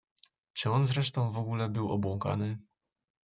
[0.53, 2.57] "Czy on zresztą w ogóle był obłąkany?"